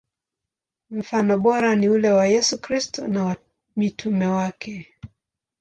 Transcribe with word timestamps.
Mfano 0.89 1.37
bora 1.39 1.75
ni 1.75 1.89
ule 1.89 2.11
wa 2.11 2.25
Yesu 2.27 2.61
Kristo 2.61 3.07
na 3.07 3.25
wa 3.25 3.35
mitume 3.75 4.27
wake. 4.27 4.87